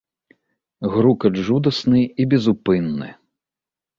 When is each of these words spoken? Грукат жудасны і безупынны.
Грукат 0.93 1.37
жудасны 1.49 2.01
і 2.23 2.27
безупынны. 2.33 3.09